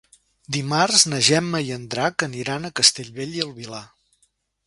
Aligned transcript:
Dimarts 0.55 1.03
na 1.11 1.19
Gemma 1.27 1.61
i 1.67 1.69
en 1.75 1.83
Drac 1.91 2.25
aniran 2.29 2.65
a 2.65 2.73
Castellbell 2.81 3.39
i 3.41 3.45
el 3.47 3.55
Vilar. 3.61 3.85